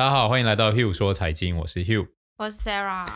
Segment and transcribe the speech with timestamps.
[0.00, 3.06] 大家好，欢迎来到 Hugh 说财经，我是 Hugh，我是 Sarah。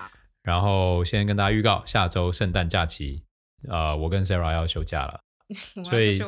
[0.43, 3.25] 然后先跟大家预告，下周圣诞假期，
[3.67, 5.19] 呃，我跟 Sarah 要休假了，
[5.83, 6.19] 所以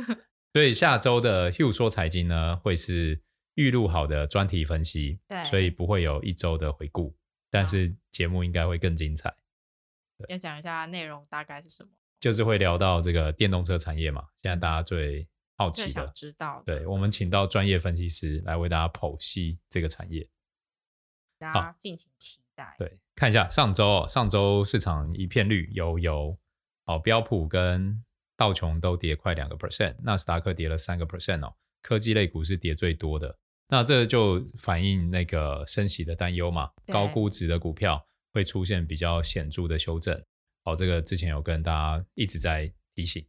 [0.54, 3.20] 所以下周的 Hugh 说财经呢，会是
[3.56, 7.14] 预录好的专题分析，对，所以不会有一周的回顾，
[7.50, 9.34] 但是节目应该会更精彩。
[10.30, 11.90] 要讲一下内容大概是什么？
[12.18, 16.62] 就是会聊到这个电动车产业嘛，现在大家最好奇的，想知道。
[16.66, 20.28] 对，我们请到专业分析师来为大家剖析这个产业，
[21.38, 22.74] 大家敬请期待。
[22.78, 26.38] 对，看一下上周哦，上周市场一片绿，油油
[26.84, 28.04] 哦，标普跟
[28.36, 33.38] 道琼都跌快两个 percent，纳斯达克跌了三个 percent 哦，科技类股是跌最多的。
[33.68, 40.22] 那这就反映那个升息的担忧嘛，高估值的股票会出现比较显著的修正。
[40.64, 43.26] 好，这个之前有跟大家一直在提醒。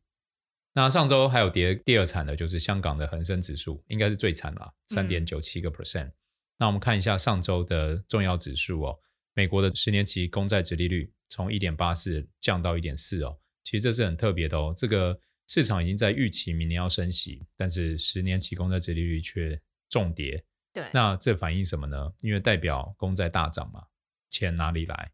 [0.78, 6.12] 那上周还有跌第二惨的，就是香港的恒生指数，应该是最惨了，三点九七个 percent。
[6.56, 9.00] 那我们看一下上周的重要指数哦，
[9.34, 14.72] 美国的十年期公债殖利率从一点八四降到一点四哦，其实这是很特别的哦。
[14.78, 20.46] 这个市场已经在预期明年要升息，但是十年期公债殖利率却重跌。
[20.74, 22.14] 对，那这反映什么呢？
[22.22, 23.82] 因为代表公债大涨嘛，
[24.30, 25.12] 钱哪里来？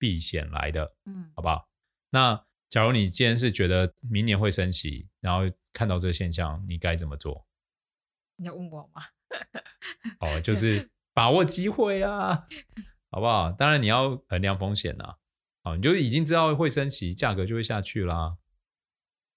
[0.00, 1.68] 避险来的，嗯，好不好？
[2.10, 2.44] 那
[2.76, 7.46] 假如你今天是觉得明年会升息，然后看到这个现象，你该怎么做？
[8.36, 9.02] 你要问我吗？
[10.20, 12.46] 哦， 就是把握机会啊，
[13.10, 13.50] 好不好？
[13.50, 15.16] 当然你要衡量风险啊。
[15.62, 18.36] 好，你就已经知道会升息，价格就会下去啦。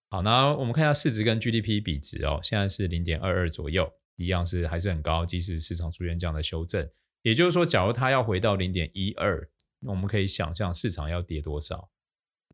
[0.09, 6.85] 好，那我们看一下市值跟 GDP 比值哦，现在是零点二二左右，一样是还是很高，即使市场出现这样的修正，
[7.21, 9.49] 也就是说，假如它要回到零点一二。
[9.83, 11.89] 我们可以想象市场要跌多少，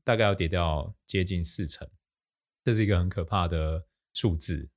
[0.05, 1.89] 大概要跌掉接近四成，
[2.63, 4.69] 这是一个很可怕的数字，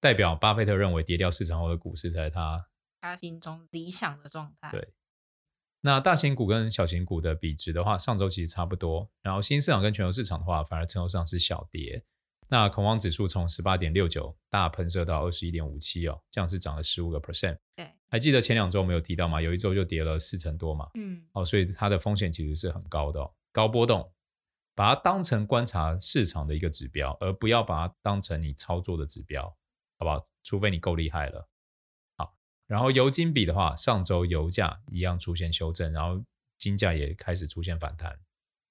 [0.00, 2.66] 代表巴菲特认为跌掉市场后的股市才是他
[3.00, 4.70] 他心中理想的状态。
[4.72, 4.92] 对，
[5.82, 12.02] 那大型股跟小型股的比值的话，上周其实差不多，然后新市场跟全球市场的话，反而成交上是小跌。
[12.48, 17.56] 那恐慌指数从十八点六九大喷射到二十一点五七哦，这样是涨了十五个 percent。
[17.76, 19.40] 对，还记得前两周没有提到吗？
[19.40, 20.90] 有一周就跌了四成多嘛。
[20.94, 24.12] 嗯，哦，所以它的风险其实是很高的哦，高波动，
[24.82, 29.44] 把它当成观察市场的一个指标，而不要把它当成你操作的指标，
[29.96, 30.26] 好不好？
[30.42, 31.48] 除非你够厉害了。
[32.16, 36.20] 好，然后油金比的话，上周油价一样出现修正，然后
[36.58, 38.18] 金价也开始出现反弹。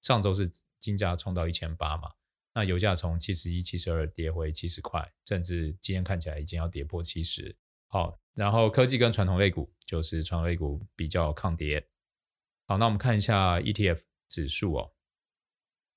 [0.02, 2.10] 上周是金价冲到一千八嘛。
[2.52, 7.56] 那油价从七十一、七十二跌回七十块，甚至今天看起来已经要跌破七十。
[7.86, 11.88] 好，然后科技跟传统类股就是传统类股比较抗跌。
[12.66, 14.92] 好，那我们看一下 ETF 指数哦。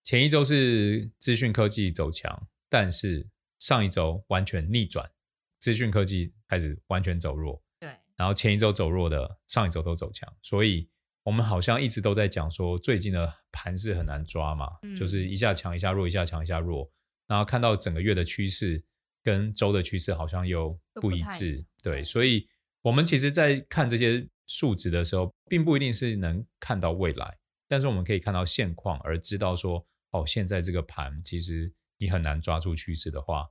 [0.06, 3.28] 前一周是资讯科技走强，但是
[3.60, 5.12] 上一周完全逆转，
[5.60, 7.62] 资讯科技开始完全走弱。
[7.80, 10.88] 对，然后前一周走弱的，上一周都走强，所以。
[11.26, 16.88] 我们好像一直都在讲说，最近的盘势很难抓嘛，嗯、就是一下强一下弱，一下强一下弱，
[17.26, 18.84] 然后看到整个月的趋势
[19.24, 22.48] 跟周的趋势好像又不一致，对，所以
[22.84, 29.84] 我们其实，在看这些数值的时候，并不一定是能看到未来，但是我们可以看到现况，而知道说，
[30.20, 33.48] 哦，现在这个盘其实你很难抓住趋势的话，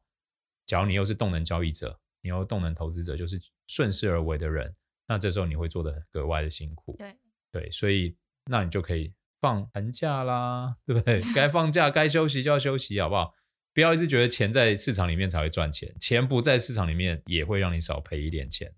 [0.66, 4.74] 假如你又是动能交易者，你又动能投资者，就是顺势而为的人，
[5.06, 7.14] 那这时候你会做的格外的辛苦，对。
[7.52, 8.16] 对，所以
[8.46, 11.20] 那你就可以放寒假啦，对不对？
[11.32, 13.32] 该放假、该休息就要休息，好不好？
[13.72, 18.74] 不要一直觉得钱在市场里面才会赚钱，钱不在市场里面也会让你少赔一点钱。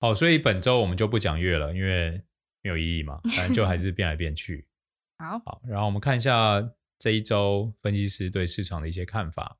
[0.00, 2.22] 好，所以本周我们就不讲月了，因为
[2.62, 4.66] 没有意义嘛，反正就还是变来变去。
[5.20, 9.58] 好，好，然后我们看一下这一周分析师对市场的一些看法。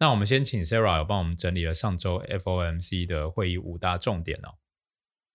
[0.00, 4.58] 那我们先请 Sarah 有帮我们整理了上周 FOMC 的会议五大重点哦。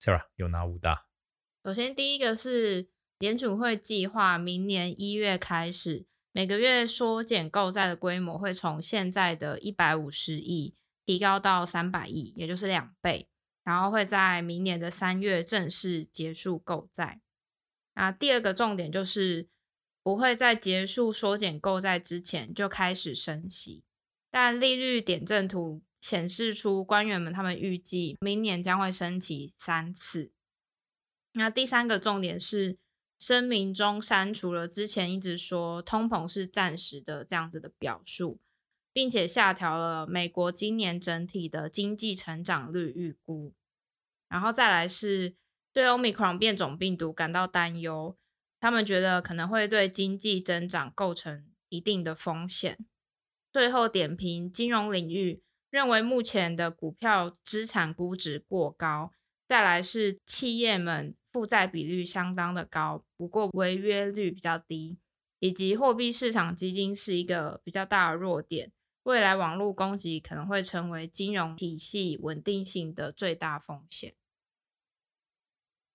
[0.01, 1.05] Sarah 有哪五大？
[1.63, 10.75] 首先，第一个是联储会计划明年一月开始，每个月缩减购债的规模会从现在的一百五十亿
[11.05, 13.29] 提高到三百亿，也就是两倍。
[13.63, 17.21] 然后会在明年的三月正式结束购债。
[17.95, 19.47] 那第二个重点就是
[20.03, 23.83] 不会在结束缩减购债之前就开始升息，
[24.29, 30.31] 但利率点阵图显示出官员们他们预计明年将会升息三次。
[31.31, 32.77] 那第三个重点是，
[33.17, 38.39] 声明中删除了之前一直说通膨是暂时的这样子的表述，
[38.91, 43.53] 并且下调了美国今年整体的经济成长率预估。
[44.27, 45.35] 然后再来是
[45.71, 48.17] 对 Omicron 变种病毒感到担忧，
[48.63, 52.77] 他们觉得可能会对经济增长构成一定的风险。
[53.51, 59.11] 最后点评金融领域，认为目前的股票资产估值过高。
[59.49, 64.97] 再来是企业们负债比率相当的高，不过违约率比较低，
[65.39, 68.71] 以及货币市场基金是一个比较大的弱点。
[69.03, 74.13] 未来网络攻击可能会成为金融体系稳定性的最大风险。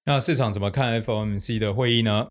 [0.04, 2.28] 那市场怎么看 FOMC 的会议呢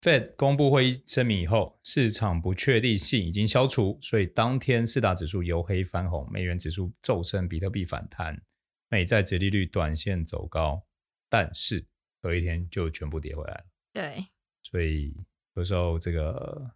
[0.00, 8.40] ？Fed 公布会议声明以后，市场不确定性已经消除，所以当天四大指数由黑翻红，美元指数骤升，比特币反弹，
[8.88, 10.86] 美债殖利率短线走高，
[11.28, 11.86] 但是
[12.20, 13.64] 隔一天就全部跌回来了。
[13.92, 14.24] 对，
[14.62, 15.16] 所以
[15.54, 16.70] 有时候这个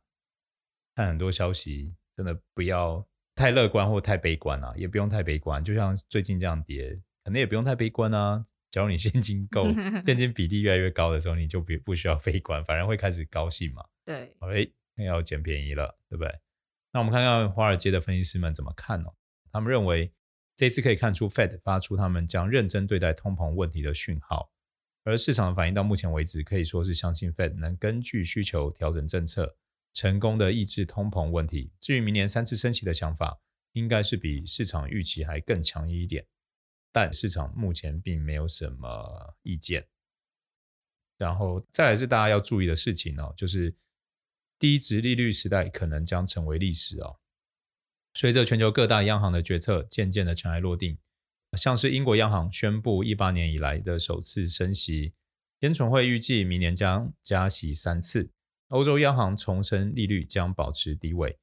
[0.95, 3.07] 看很多消息，真的不要。
[3.35, 5.65] 太乐观或太悲观啊，也不用太悲观。
[5.65, 6.91] 就像最近这样跌，
[7.25, 8.45] 可能也不用太悲观啊。
[8.73, 9.71] 假如你现金够，
[10.05, 13.85] 现金比例越来越高的时候，你就不不需要悲观，反而会开始高兴嘛。
[14.05, 16.41] 对，哎，要捡便宜了，对不对？
[16.91, 19.15] 那我们看看华尔街的分析师们怎么看哦？
[19.53, 20.13] 他们认为
[20.57, 24.51] 这次可以看出 Fed 发出他们将认真对待通膨问题的讯号，
[25.05, 29.57] 而市场的反应到目前为止可以说是相信 Fed 能根据需求调整政策。
[29.95, 31.71] 成功的抑制通膨问题。
[31.79, 33.39] 至于明年三次升息的想法，
[33.73, 36.25] 应该是比市场预期还更强一点，
[36.93, 39.89] 但市场目前并没有什么意见。
[41.19, 43.75] 然后再来是大家要注意的事情哦，就是
[44.59, 47.19] 低值利率时代可能将成为历史哦。
[48.15, 50.99] 随着全球各大央行的决策渐渐的尘埃落定，
[51.57, 55.15] 像是英国央行宣布一八年以来的首次升息，
[55.61, 58.31] 联准会预计明年将加息三次。
[58.69, 61.39] 欧洲央行重申利率将保持低位，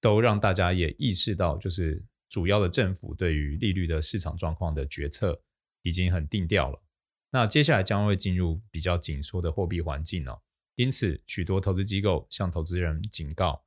[0.00, 5.40] 都让大家也意识到，就是主要的政府对于利率的市场状况的决策
[5.82, 6.82] 已经很定调了。
[7.30, 10.40] 那接下来将会进入比较紧缩的货币环境哦。
[10.74, 13.64] 因此，许多投资机构向投资人警告，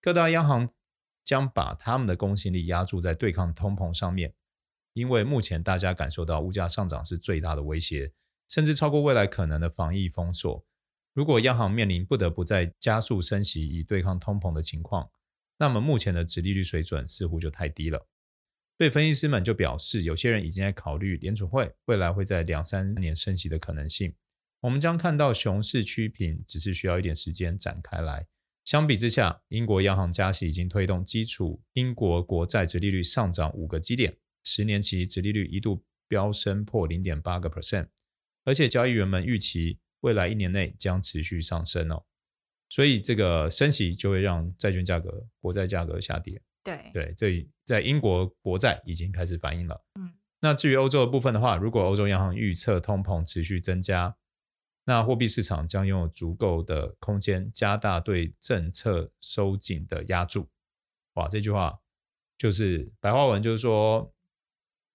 [0.00, 0.68] 各大央行
[1.24, 4.34] 将把他们的公信力押注在对抗通膨上面，
[4.92, 8.12] 因为目前大家感受到物价上涨是最大的威胁，
[8.48, 10.64] 甚至超过未来可能的防疫封锁。
[11.12, 15.10] 如果央行面临不得不再加速升息以对抗通膨的情况，
[15.58, 18.06] 那么目前的殖利率水准似乎就太低了。
[18.76, 24.14] 所以分析师们就表示，有些人已经在考虑联储会未来会在两三年升息的可能性。
[24.60, 28.26] 我们将看到熊市趋平，只是需要一点时间展开来。
[28.64, 37.88] 相比之下，英国央行加息已经推动基础英国国债殖利率上涨五个基点，十年期殖利率一度飙升破零点八个 percent，
[38.44, 39.78] 而且交易员们预期。
[40.00, 42.04] 未来一年内将持续上升哦，
[42.74, 46.42] 所以这个升息就会让债券价格、国债价格下跌。
[46.64, 49.80] 对对，这在英国国债已经开始反映了。
[49.94, 54.16] 嗯，那至于欧洲的部分的话，如果欧洲央行预测通膨持续增加，
[54.86, 60.50] 那货币市场将拥有足够的空间加大对政策收紧的压注。
[61.12, 61.78] 哇，这句话
[62.36, 64.12] 就是白话文，就是说，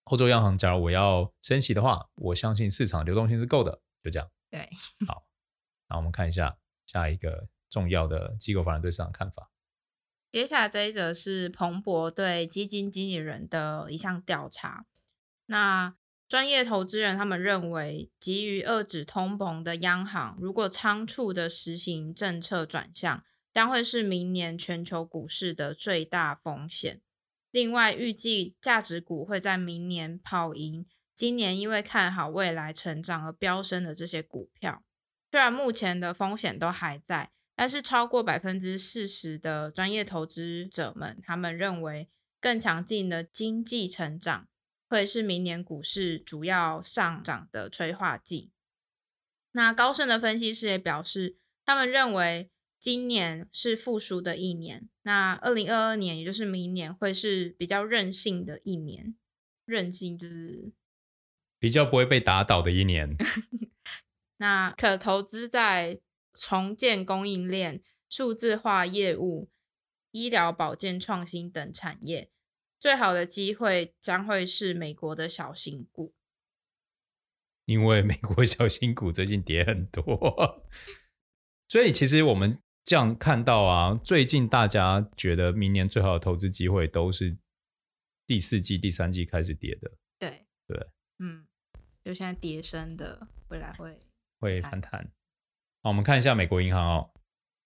[0.04, 4.30] 欧洲央行假如我要升息的话，我相信市场流动性是够的，就这样。
[4.50, 4.68] 对，
[5.08, 5.24] 好，
[5.88, 9.52] 那我们看一下下一个重要的机构法人对市场看法。
[10.32, 14.86] 接下来这一则是彭博对基金经理人的一项调查。
[15.48, 15.96] 那
[16.28, 27.02] 专业投资人他们认为，急于遏制通膨的央行，如果仓促的实行政策转向，将会是明年全球股市的最大风险。
[27.50, 30.86] 另外，预计价值股会在明年跑赢。
[31.16, 34.84] 今年因为看好未来成长而飙升的这些股票，
[35.32, 42.08] 虽然目前的风险都还在，但是超过百分之四十的专业投资者们，他们认为
[42.40, 44.48] 更强劲的经济成长
[44.88, 48.54] 会是明年股市主要上涨的催化剂。
[49.52, 51.36] 那高盛的分析师也表示，
[51.66, 52.50] 他们认为
[52.80, 59.18] 今年是复苏的一年，那二零二二年也就是明年会是比较任性的一年，
[59.66, 60.72] 任性就是。
[61.60, 63.18] 比较不会被打倒的一年。
[64.38, 66.00] 那可投资在
[66.34, 69.50] 重建供应链、数字化业务、
[70.12, 72.30] 医疗保健创新等产业，
[72.80, 76.14] 最好的机会将会是美国的小型股。
[77.66, 80.66] 因为美国小型股最近跌很多，
[81.70, 87.38] 所以其实我们这样看到啊，最近大家觉得明年最好的投资机会都是
[88.26, 89.92] 第四季、第三季开始跌的。
[90.18, 90.88] 对对，
[91.20, 91.46] 嗯。
[92.02, 94.00] 就现在跌升的，未来会
[94.40, 95.12] 会反弹。
[95.82, 97.10] 好，我们看一下美国银行哦。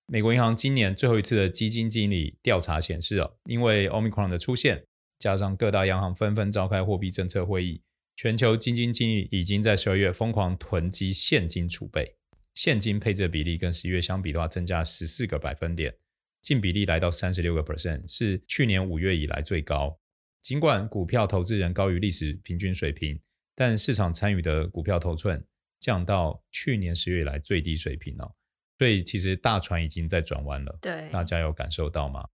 [0.06, 4.86] 美国银行今年最后一次的基金经理调查显示哦，因为 Omicron 的出现，
[5.18, 7.82] 加上各大央行纷纷召开货币政策会议，
[8.16, 12.16] 全球基金经理已经在十二月疯狂囤积现金储备，
[12.54, 15.96] 现金配置比例跟十一月相比的话，增加十四个百分点，
[16.40, 19.98] 净比例来到三十六个 percent，是去年五月以来最高。
[20.44, 23.20] 尽管股票投资人高于历史平均水平。
[23.56, 25.46] 但市场参与的股票头寸
[25.84, 28.34] 降到去年十月以来最低水平了，
[28.78, 30.80] 所以其实大船已经在转弯了。
[30.82, 32.26] 对，大家有感受到吗？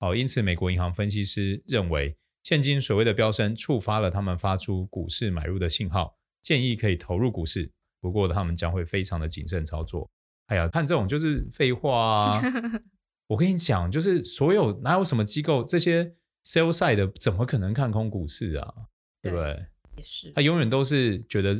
[0.00, 7.70] 好，因此美国银行分析师认为，现今所谓的飙升触发了他们发出股市买入的信号，建议可以投入股市。
[8.00, 10.10] 不过他们将会非常的谨慎操作。
[10.46, 12.42] 哎呀，看这种就是废话啊！
[13.28, 18.74] 我跟你讲，就是所有哪有什么机构这些 sell side 的，怎么可能看空股市啊？
[19.20, 19.66] 对，对不对？
[19.96, 21.54] 也是，他永远都是觉得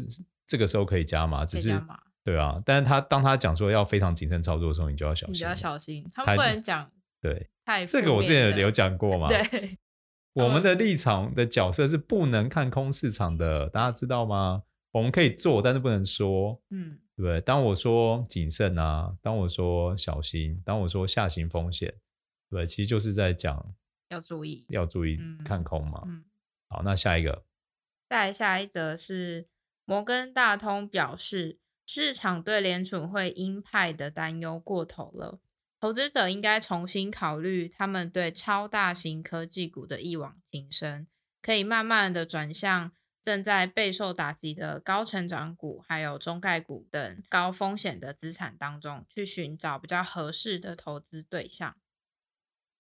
[0.47, 1.81] 这个时候可以加码，只是
[2.23, 2.63] 对啊。
[2.65, 6.09] 但是他当他讲说要非常谨慎操作的时候，你就要小心，你就要小心。
[6.15, 9.29] 他们不能讲对，太这个我之前有讲过 嘛。
[9.29, 9.79] 对，
[10.35, 14.63] 我们的立场的角色是不能看空市场的，大家知道吗？
[14.93, 17.41] 我们可以做，但是不能说，嗯，对不对？
[17.41, 21.93] 当我说谨慎啊，当我说小心，当我说下行风险，
[22.49, 23.75] 对，其实就是在讲
[24.11, 26.03] 要注意，要注意看空嘛。
[26.07, 26.25] 嗯，
[26.69, 27.43] 好，那下一个，
[28.09, 29.49] 再下一则是
[29.85, 35.41] 摩根大通表示，市场对联储会鹰派的担忧过头了，
[35.79, 41.07] 投资者应该重新考虑他们对超大型科技股的一往情深，
[41.43, 42.93] 可以慢慢的转向。
[43.23, 51.75] 正在备受打击的高成长股，还有中概股等高风险的资产当中，去寻找比较合适的投资对象。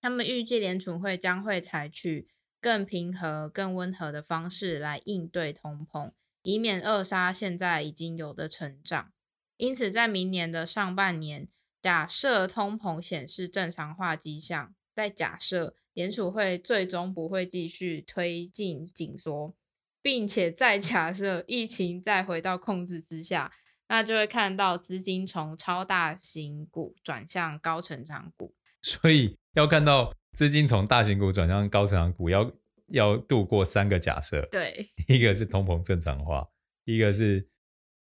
[0.03, 2.29] 他们预计联储会将会采取
[2.61, 6.13] 更平和、更温和的方式来应对通膨，
[6.45, 9.11] 以免扼杀现在已经有的成长。
[9.57, 11.49] 因此，在明年的上半年，
[11.83, 19.57] 假设通膨显示正常化迹象，再假设联储会最终不会继续推进紧缩。
[20.05, 23.51] 并且再假设疫情再回到控制之下，
[23.89, 28.55] 那就会看到资金从超大型股转向高成长股。
[28.83, 32.53] 所以要看到资金从大型股转向高成长股，要
[32.95, 34.41] 要度过三个假设。
[34.51, 36.49] 对， 一个是通膨正常化，
[36.85, 37.47] 一个是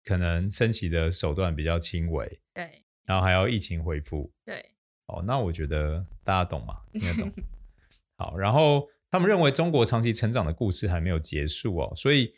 [0.04, 4.33] 可能升息的手段比较轻微，对，然后还要疫情恢复。
[4.45, 4.64] 对，
[5.06, 6.80] 哦，那我觉得大家懂吗？
[6.92, 7.33] 听得懂。
[8.16, 8.88] 好，然后。
[9.09, 12.35] 他们认为中国长期成长的故事还没有结束哦，所以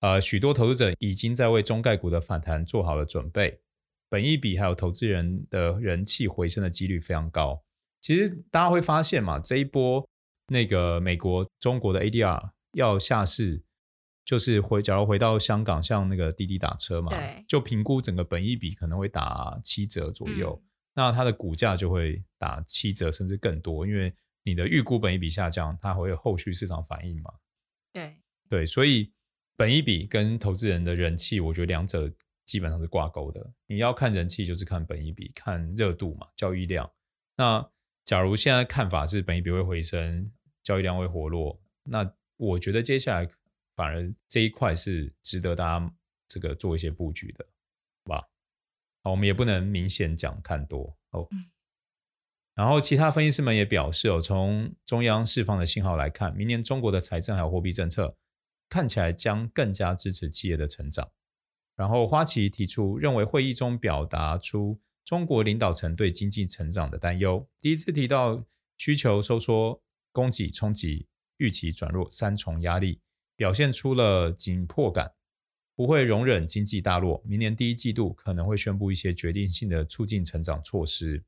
[0.00, 3.60] 呃，许多投资者已经在为中概股的反弹做好了准备。
[4.08, 7.62] 本一比还有投资人的人气回升的几率非常高。
[8.00, 10.08] 其实大家会发现嘛，这一波
[10.48, 13.62] 那个美国、中国的 ADR 要下市，
[14.24, 17.10] 就是回假如回到香港，像那个滴滴打车嘛，
[17.48, 24.14] 就评估整个本益比可能会打七折左右，嗯、那它的股价就会打七折甚至更多，因为。
[24.46, 27.32] 你的预估本益比下降，它会有后续市场反应嘛？
[27.94, 28.14] 对
[28.50, 29.10] 对，所以
[29.56, 32.12] 本益比跟投资人的人气，我觉得两者
[32.44, 33.54] 基本上是挂钩的。
[33.66, 36.92] 你要看人气，就是看本益比，看热度嘛，交易量。
[37.38, 37.66] 那
[38.04, 40.30] 假如现在看法是本益比会回升，
[40.62, 43.28] 交易量会活络，那我觉得接下来
[43.74, 45.94] 反而这一块是值得大家
[46.28, 47.46] 这个做一些布局的，
[48.04, 48.28] 好吧？
[49.02, 51.26] 好，我们也不能明显讲看多哦。
[51.30, 51.38] 嗯
[52.56, 58.16] 然后，其他分析师们也表示，哦，从中央释放的信号来看，明年中国的财政还有货币政策
[58.68, 61.10] 看起来将更加支持企业的成长。
[61.74, 68.42] 然后，花旗提出认为，会议中表达出中国领导层对经济成长的担忧，第一次提到
[68.78, 69.82] 需求收缩、
[70.12, 71.06] 供给冲击、
[71.36, 73.00] 预期转弱三重压力，
[73.36, 75.12] 表现出了紧迫感，
[75.76, 77.22] 不会容忍经济大落。
[77.26, 81.22] 明年第一季度可能会宣布一些决定性的促进成长措施。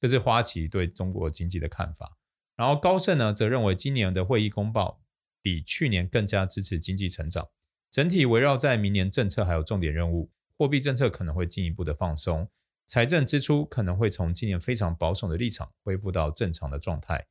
[0.00, 2.18] 这是花旗对中国经济的看法，
[2.56, 5.00] 然后高盛呢则认为今年的会议公报
[5.40, 7.48] 比去年更加支持经济成长，
[7.90, 12.46] 整体围绕在明年政策还有重点任务，货币政策可能会进一步的放松，
[12.86, 17.26] 财政支出可能会从今年非常保守的立场恢复到正常的状态，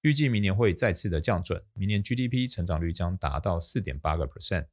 [0.00, 4.66] 预计明年会再次的降准，明年 GDP 成长率将达到四点八个 percent，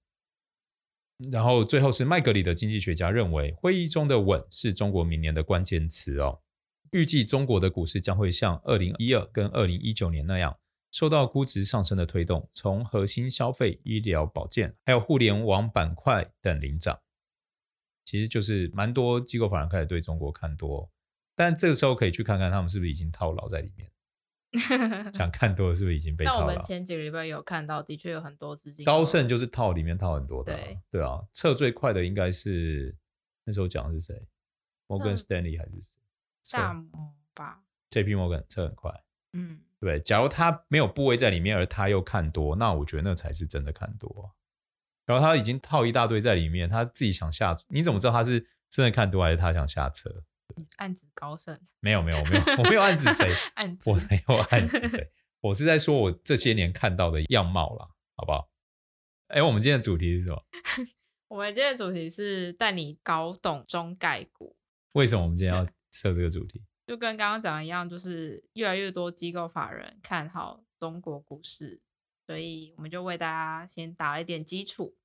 [1.31, 6.41] 然后最后是麦格里的经济学家认为会议中的稳是中国明年的关键词哦。
[6.91, 10.57] 预计中国的股市将会像二零一二跟二零一九年那样，
[10.91, 17.01] 受到估值上升的推动，从核心消费、医疗保健，还有互联网板块等领涨。
[18.05, 20.89] 其实就是蛮多机构反而开始对中国看多，
[21.35, 23.91] 但这个时候可以去看看他们是不是已经套牢在里面。
[25.11, 26.39] 想看多的是不是已经被套了？
[26.39, 28.85] 那我们前几个礼拜有看到，的确有很多资金。
[28.85, 32.95] 高盛就是套里面套很多的，对对啊，撤最快的应该是
[33.43, 34.25] 那时候讲的是谁？
[34.87, 35.99] 摩根斯丹利还是谁？
[36.53, 39.99] 大摩吧，JP Morgan 撤很快，嗯，对。
[39.99, 44.31] 假如他没有部位在里面，而他又看多，那我觉得那才是真的看多。
[45.05, 50.09] 然后他已经套一大堆在里面，他自己想下，你怎么知道他是真的看多还是他想下车？
[50.77, 51.59] 暗指高盛？
[51.79, 58.49] 没有没有没有，我没有暗指谁， 暗指我没有暗指谁，我是在说我这些年看到的样貌啦，好不好？
[59.27, 60.41] 哎，我们今天的主题是什么？
[61.27, 64.55] 我们今天的主题是带你搞懂中概股。
[64.93, 66.63] 为什么我们今天要 设这个主题？
[66.87, 71.81] 就跟刚刚讲的一样，就是越来越多机构法人看好中国股市，
[72.25, 74.95] 所以我们就为大家先打了一点基础。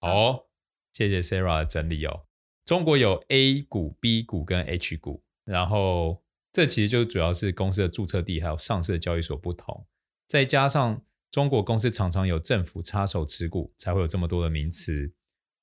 [0.00, 0.46] 哦，
[0.92, 2.26] 谢谢 Sarah 的整理哦。
[2.64, 9.86] 中国有 A 股、B 股跟 H 股，然后这其实就主要是公司的注册地还有上市的交易所不同，
[10.26, 15.12] 再加上中国公司常常有政府插手持股，才会有这么多的名词。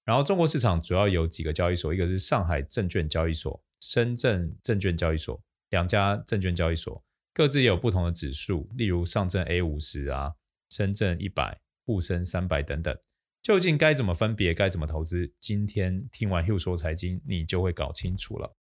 [0.04, 5.40] 然后中国市场主要有几个交易所，一个是上海证券交易所、深圳证券交易所，
[5.70, 7.04] 两家证券交易所
[7.34, 10.34] 各自也有不同的指数，例如上证 A 五十啊、
[10.70, 12.98] 深圳一百、沪深三百等等。
[13.42, 15.34] 究竟该怎么分别，该怎么投资？
[15.40, 18.56] 今天听完 H 说财经，你就会搞清楚了。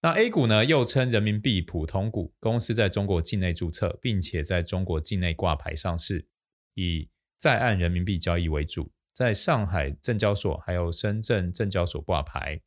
[0.00, 6.28] 那 A 股呢，又称人民币普通股，公司在中国境内注册，并且在中国境内挂牌上市，
[6.74, 8.92] 以在岸人民币交易为主。
[9.12, 12.60] 在上海证交所还有深圳证交所挂牌，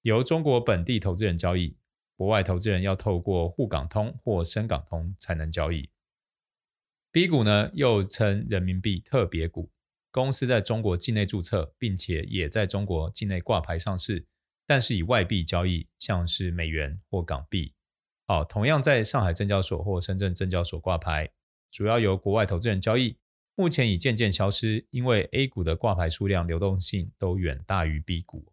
[0.00, 1.76] 由中国本地投资人交易，
[2.16, 5.90] 国外投资人要透过沪港通或深港通才能交易。
[7.18, 9.72] B 股呢，又称人民币特别股，
[10.12, 14.24] 公司在中国境内注册，并且也在中国境内挂牌上市，
[14.64, 17.74] 但是以外币交易，像是美元或港币。
[18.28, 21.28] 好，同样在上海证交所或深圳证交所挂牌，
[21.72, 23.18] 主要由国外投资人交易。
[23.56, 28.52] 目前已渐渐消失，因为 A 股的挂牌数量、流动性都远大于 B 股。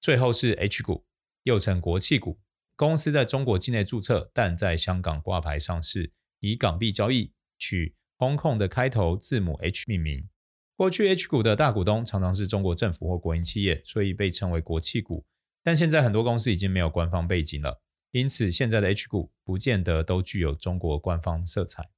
[0.00, 1.04] 最后是 H 股，
[1.42, 2.38] 又称国企股，
[2.76, 10.28] 公司在中国境内注册，但在香港挂牌上市，以港币交易，取 Hong Kong 的开头字母 H 命名。
[10.74, 15.24] 过去 H 股的大股东常常是中国政府或国营企业，所以被称为国企股。
[15.62, 21.88] 但现在很多公司已经没有官方背景了，因此现在的 H 股不见得都具有中国官方色彩。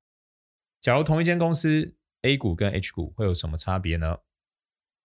[0.83, 4.19] 假如同一间公司，A 股跟 H 股会有什么差别呢？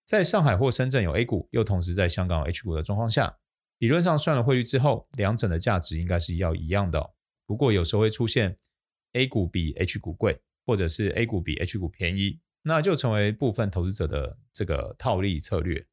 [0.03, 3.37] 在上海或深圳有 A 股，又同时在香港有 H 股的状况下，
[3.77, 7.13] 理论上算了汇率之后，两者的价值应该是要一样的。
[7.45, 8.57] 不过有时候会出现
[9.13, 15.87] A 股比 H 股贵，或者是 A 股比 H 股便宜，那就成为部分投资者的这个套利策略。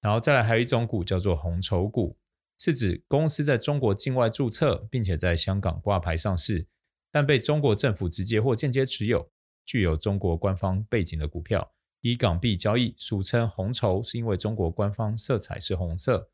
[0.00, 2.16] 然后再来还有一种股叫做红筹股，
[2.60, 6.68] 是指公司在中国境外注册，并且在香港挂牌上市，
[7.10, 9.28] 但被中国政府直接或间接持有。
[9.66, 16.30] 具有中国官方背景的股票，以港币交易，俗称红筹，是因为中国官方色彩是红色。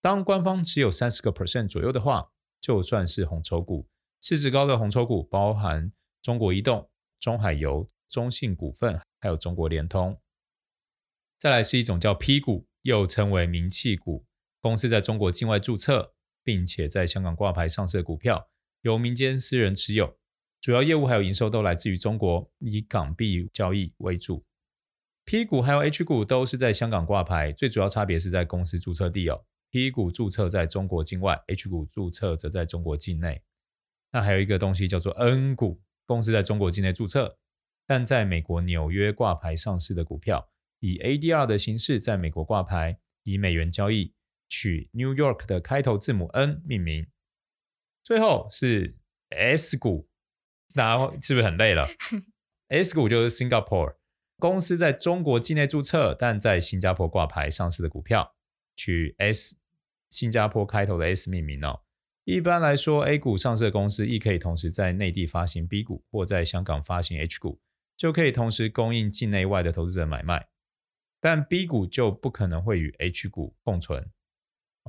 [0.00, 3.86] 当官方持有三十个 percent 左右的话，就算是红筹股。
[4.22, 6.88] 市值高的红筹股包含中国移动、
[7.22, 10.20] 中海油、中信股份，还有中国联通。
[11.38, 14.26] 再来是一种叫 P 股，又称为民企股，
[14.60, 20.18] 公司在中国境外注册，并且在香港挂牌上市的股票，由民间私人持有。
[20.60, 24.44] 主要业务还有营收都来自于中国，以港币交易为主。
[25.24, 29.44] P 股还有 H 股都是在香港挂牌，最主要差别是在公司注册地哦。
[29.70, 33.42] P 股注册在中国境外，H 股注册则在中国境内。
[34.10, 37.38] 那还有一个东西叫做 N 股，公司在中国境内注册，
[37.86, 44.14] 但在美国纽约挂牌上市的股票，以 ADR 的形式在美国挂牌，以美元交易，
[44.48, 47.06] 取 New York 的开头字母 N 命名。
[48.02, 48.96] 最后是
[49.30, 50.08] S 股。
[50.74, 51.86] 大家是不是很累了？
[52.68, 53.96] S 股就是 Singapore
[54.38, 58.34] 公司在中国境内注册，但在新加坡挂牌上市的股票，
[58.74, 59.56] 取 S
[60.08, 61.82] 新加坡开头的 S 命名哦。
[62.24, 67.60] 一般来说，A 股上市的公司亦可以同时在内地发行 B 股，或在香港发行 H 股，
[67.96, 70.48] 就可以同时供应境内外的投资者买卖。
[71.20, 74.10] 但 B 股就不可能会与 H 股共存，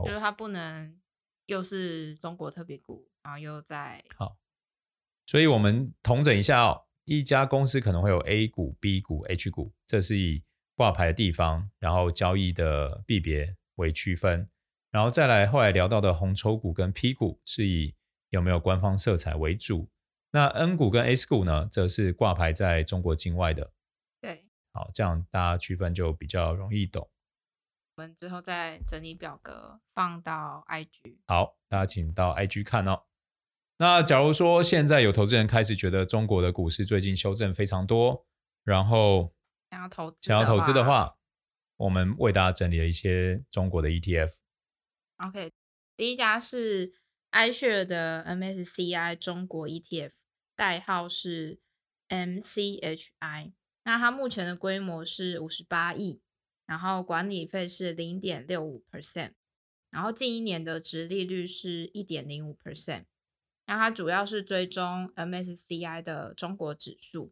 [0.04, 1.00] 就是它不能
[1.46, 4.38] 又是中国特别股，然后又在好。
[5.26, 10.44] 所以，我们统整一下哦，一家公司可能会有 A 股、B 股、H 股，这是以
[10.76, 14.50] 挂牌的地方，然后交易的币别为区分，
[14.94, 17.96] 然后再来后来聊到的红筹股跟 P 股是以
[18.30, 19.90] 有没有官方色彩为主，
[20.30, 23.74] 那 N 股跟 S 股呢，则是挂牌在中国境外的。
[24.22, 27.10] 对，好，这样大家区分就比较容易懂。
[27.96, 31.18] 我们之后再整理表格放到 IG。
[31.26, 33.02] 好，大家请到 IG 看哦。
[33.78, 38.28] 那假如说现在有投资人开始觉得中国的股市最近修正非常多，
[38.64, 39.34] 然后
[39.72, 41.18] 想要投资想要投资的话，
[41.78, 44.36] 我们为大家整理了一些中国的 ETF。
[45.28, 45.54] OK，
[45.96, 46.92] 第一家是
[47.32, 50.12] iShare 的 MSCI 中国 ETF，
[50.56, 51.60] 代号是
[52.10, 53.54] MCHI。
[53.86, 56.22] 那它目前的规模是五十八亿，
[56.66, 59.34] 然后管理费是零点六五 percent，
[59.90, 63.06] 然后近一年的殖利率是一点零五 percent。
[63.66, 67.32] 那它主要是追踪 MSCI 的中国指数。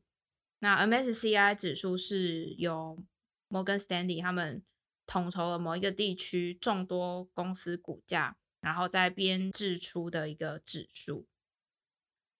[0.60, 3.04] 那 MSCI 指数是由
[3.50, 4.64] 摩根斯坦利他们
[5.12, 11.28] 统筹了某一个地区众多公司股价，然后再编制出的一个指数。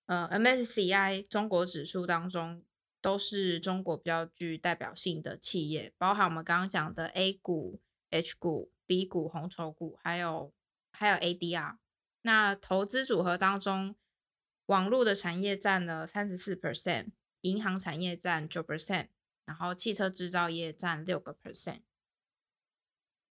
[0.06, 2.64] 呃，MSCI 中国指数当中
[3.02, 10.54] 都是中国比较具代表性的企业，包含我们刚刚讲的 A 股、H 股、B 股、红筹股，还有
[10.94, 11.76] 还有 ADR。
[12.22, 13.98] 那投资组合当中，
[14.68, 17.08] 网络的产业占了三十四 percent，
[17.42, 19.10] 银行产业占九 percent，
[19.44, 21.82] 然后汽车制造业占六个 percent。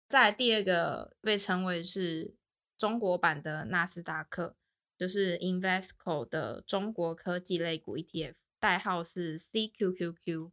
[0.09, 2.35] 再来第二个被称为是
[2.77, 4.57] 中国版的纳斯达克，
[4.99, 10.51] 就是 Invesco 的中国科技类股 ETF，代号是 CQQQ。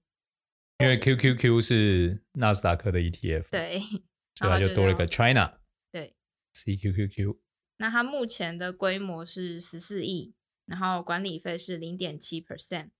[0.79, 3.79] 因为 QQQ 是纳斯达克的 ETF，对，
[4.35, 5.59] 所以它就多了一个 China。
[5.91, 6.15] 对
[6.53, 7.37] ，CQQQ。
[7.77, 10.33] 那它目前的规模是十四亿。
[10.69, 12.91] 然后管理费是零点七 percent，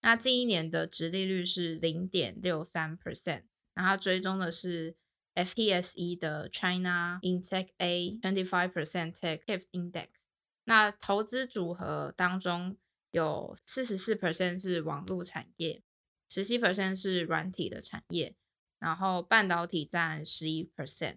[0.00, 3.42] 那近一年的殖利率是零点六三 percent，
[3.74, 4.96] 然后追踪的是
[5.44, 10.08] FTSE 的 China Intech A twenty five percent Tech Index。
[10.64, 12.76] 那投资组合当中
[13.10, 15.82] 有四十四 percent 是网络产业，
[16.28, 18.34] 十七 percent 是软体的产业，
[18.78, 21.16] 然后半导体占十一 percent。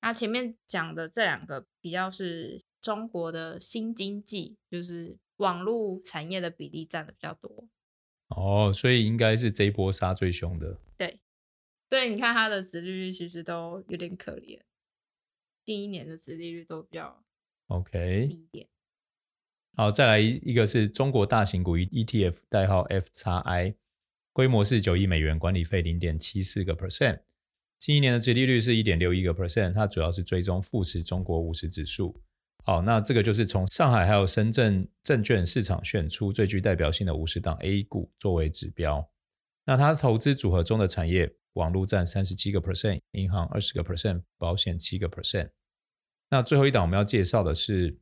[0.00, 5.18] 那前面讲的这两个比较是中国的新经济，就是。
[5.38, 7.66] 网络产业的比例占的比较多
[8.28, 10.78] 哦，所以应该是这一波杀最凶的。
[10.96, 11.18] 对，
[11.92, 14.58] 对，你看它的殖利率其实都有点可怜，
[15.66, 17.22] 近一年的殖利率都比较
[17.66, 18.66] OK 低一点。
[19.76, 23.74] 好，再来一个是中国大型股 ETF，代号 FXI，
[24.32, 27.20] 规模是九亿美元，管理费零点七四个 percent，
[27.78, 32.18] 近一年的殖利率是一点六一个 percent，它主要是追踪富时中国五十指数。
[32.64, 39.06] 好，那这个就是从上海还有深圳证券市场选出最具代表性的五十档 A 股作为指标。
[39.66, 45.50] 那它投资组合中的产业，网络占三十七个 percent，银行二十个 percent，保险七个 percent。
[46.30, 47.98] 那最后一档我们要介绍的是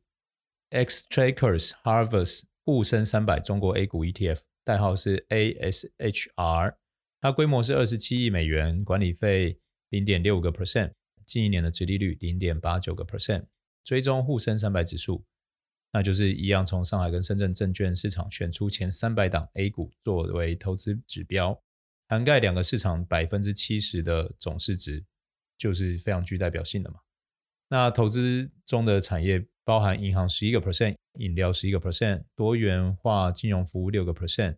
[0.69, 6.75] Xtrackers Harvest 沪深三百中国 A 股 ETF，代号是 ASHR，
[7.19, 9.59] 它规模是二十七亿美元，管理费
[9.89, 10.93] 零点六个 percent，
[11.25, 13.45] 近一年的直利率零点八九个 percent。
[13.83, 15.25] 追踪沪深三百指数，
[15.91, 21.59] 那就是一样，从上海跟深圳证券市场选出前三百档 A 股作为投资指标，
[22.11, 25.05] 涵盖两个市场百分之七十的总市值，
[25.57, 26.99] 就是非常具代表性的嘛。
[27.69, 34.57] 那投资中的产业包含银行十一个 percent，饮料十一个 percent，多元化金融服务六个 percent，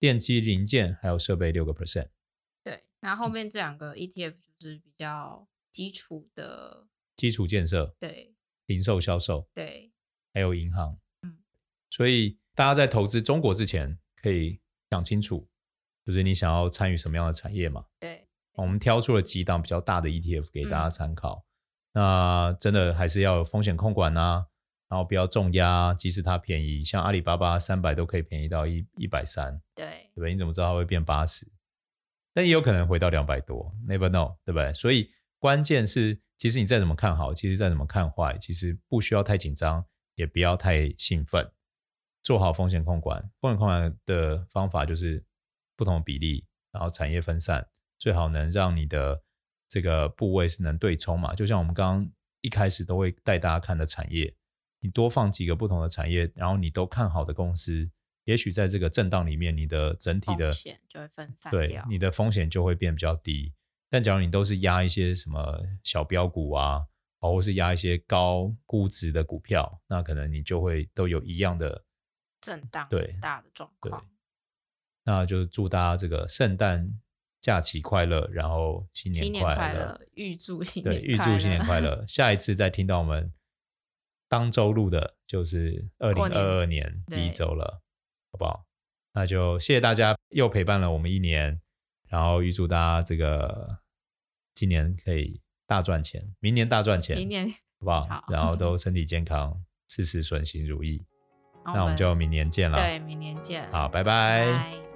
[0.00, 2.08] 电机零件还有设备六个 percent。
[2.64, 7.94] 对，那后面这两个 ETF 就是比较基础的基础建设。
[8.00, 8.34] 对。
[8.66, 9.92] 零售销售，对，
[10.32, 11.38] 还有银行，嗯，
[11.90, 15.48] 所以大家在投资中国之前，可以想清楚，
[16.04, 17.84] 就是你想要参与什么样的产业嘛？
[17.98, 21.44] 对，我们挑出了几档比较大的 ETF 给大家参考。
[21.92, 24.46] 嗯、那真的还是要有风险控管啊，
[24.88, 30.32] 然后不要重压，即使它便宜，像阿里巴巴三百都可以便宜到一一百三，对，对不对？
[30.32, 31.46] 你怎么知道它会变八十？
[32.32, 34.72] 但也有可能回到两百多，Never know，对不对？
[34.74, 36.20] 所以关键是。
[36.40, 39.84] 其实你再怎么看好，其实再怎么看坏，其实不需要太紧张，
[40.14, 41.52] 也不要太兴奋，
[42.22, 43.20] 做好风险控管。
[43.42, 45.22] 风险控管的方法就是
[45.80, 47.66] 不同比例，然后产业分散，
[47.98, 49.22] 最好能让你的
[49.66, 51.34] 这个部位是能对冲嘛。
[51.34, 52.12] 就像我们刚刚
[52.42, 54.34] 一开始都会带大家看的产业，
[54.80, 57.90] 你多放几个不同的产业，然后你都看好的公司，
[58.24, 63.54] 也许在这个震荡里面，你的整体的风险就会分散，对，你的风险就会变比较低。
[63.88, 66.84] 但假如你都是压一些什么小标股啊，
[67.20, 71.82] 或是压一些高估值的股票，那可能你就会都有一样的
[72.38, 74.06] 震荡，对大的状况。
[75.10, 76.88] 那就祝大家这个圣诞
[77.40, 82.02] 假期快乐，然后新年快乐，快乐预祝新年对，预祝新年快乐。
[82.06, 83.32] 下一次再听到我们
[84.28, 87.82] 当周录的，就是二零二二年第一周了，
[88.30, 88.64] 好不好？
[89.12, 91.60] 那就谢谢大家又陪伴了我们一年。
[92.08, 93.78] 然后预祝大家这个
[94.54, 98.02] 今年可以大赚钱，明年大赚钱，明年好不好？
[98.02, 101.04] 好，然后都 身体健康，事事顺心如意。
[101.64, 102.78] 那我们就明年见了。
[102.78, 103.68] 对，明年见。
[103.72, 104.46] 好，拜拜。
[104.46, 104.89] 拜拜。